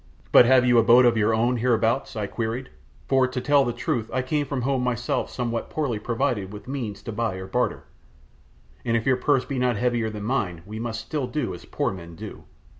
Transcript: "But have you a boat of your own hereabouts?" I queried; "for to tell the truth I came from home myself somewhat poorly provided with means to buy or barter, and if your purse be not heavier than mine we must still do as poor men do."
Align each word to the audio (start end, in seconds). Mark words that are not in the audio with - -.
"But 0.31 0.47
have 0.47 0.65
you 0.65 0.79
a 0.79 0.83
boat 0.83 1.05
of 1.05 1.15
your 1.15 1.31
own 1.31 1.57
hereabouts?" 1.57 2.15
I 2.15 2.25
queried; 2.25 2.71
"for 3.07 3.27
to 3.27 3.39
tell 3.39 3.63
the 3.63 3.71
truth 3.71 4.09
I 4.11 4.23
came 4.23 4.47
from 4.47 4.63
home 4.63 4.81
myself 4.83 5.29
somewhat 5.29 5.69
poorly 5.69 5.99
provided 5.99 6.51
with 6.51 6.67
means 6.67 7.03
to 7.03 7.11
buy 7.11 7.35
or 7.35 7.45
barter, 7.45 7.83
and 8.83 8.97
if 8.97 9.05
your 9.05 9.17
purse 9.17 9.45
be 9.45 9.59
not 9.59 9.77
heavier 9.77 10.09
than 10.09 10.23
mine 10.23 10.63
we 10.65 10.79
must 10.79 11.01
still 11.01 11.27
do 11.27 11.53
as 11.53 11.65
poor 11.65 11.91
men 11.93 12.15
do." 12.15 12.45